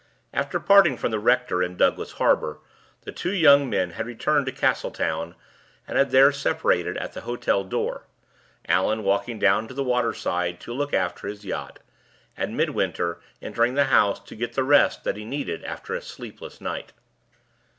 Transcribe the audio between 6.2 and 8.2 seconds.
separated at the hotel door,